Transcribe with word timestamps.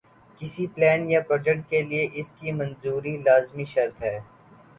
کسی 0.39 0.63
پلان 0.67 1.01
یا 1.11 1.19
پراجیکٹ 1.27 1.69
کے 1.69 1.81
لئے 1.81 2.07
اس 2.13 2.31
کی 2.31 2.51
منظوری 2.51 3.15
لازمی 3.25 3.65
شرط 3.65 4.01
ہے۔ 4.01 4.17